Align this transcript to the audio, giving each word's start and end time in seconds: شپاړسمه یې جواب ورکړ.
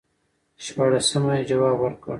شپاړسمه 0.65 1.31
یې 1.37 1.47
جواب 1.49 1.77
ورکړ. 1.81 2.09